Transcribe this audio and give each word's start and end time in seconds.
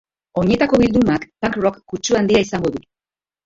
Oinetako 0.43 0.79
bildumak 0.83 1.29
punk-rock 1.43 1.79
kutsu 1.95 2.21
handia 2.23 2.45
izango 2.49 2.77
du. 2.77 2.87